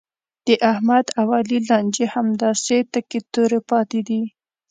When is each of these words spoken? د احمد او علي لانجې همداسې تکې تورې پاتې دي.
د 0.47 0.47
احمد 0.71 1.05
او 1.19 1.27
علي 1.37 1.59
لانجې 1.69 2.05
همداسې 2.15 2.77
تکې 2.91 3.19
تورې 3.33 3.59
پاتې 3.69 3.99
دي. 4.07 4.21